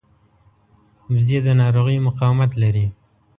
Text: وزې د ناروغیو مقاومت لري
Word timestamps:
وزې 1.13 1.39
د 1.45 1.47
ناروغیو 1.61 2.05
مقاومت 2.07 2.51
لري 2.61 2.87